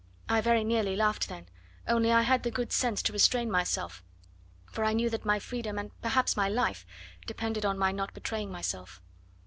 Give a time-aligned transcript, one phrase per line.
[0.27, 1.47] I very nearly laughed then,
[1.87, 4.03] only I had the good sense to restrain myself,
[4.65, 6.87] for I knew that my freedom, and perhaps my life,
[7.27, 8.99] depended on my not betraying myself.